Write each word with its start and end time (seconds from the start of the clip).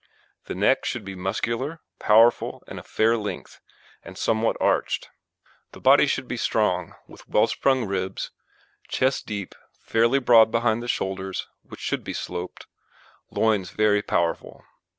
THE 0.45 0.55
NECK 0.55 0.83
should 0.83 1.05
be 1.05 1.13
muscular, 1.13 1.79
powerful 1.99 2.63
and 2.67 2.79
of 2.79 2.87
fair 2.87 3.15
length, 3.17 3.61
and 4.01 4.17
somewhat 4.17 4.57
arched. 4.59 5.09
THE 5.73 5.79
BODY 5.79 6.07
should 6.07 6.27
be 6.27 6.37
strong, 6.37 6.95
with 7.07 7.29
well 7.29 7.45
sprung 7.45 7.85
ribs, 7.85 8.31
chest 8.87 9.27
deep, 9.27 9.53
fairly 9.79 10.17
broad 10.17 10.49
behind 10.49 10.81
the 10.81 10.87
shoulders, 10.87 11.45
which 11.61 11.81
should 11.81 12.03
be 12.03 12.13
sloped, 12.13 12.65
loins 13.29 13.69
very 13.69 14.01
powerful. 14.01 14.65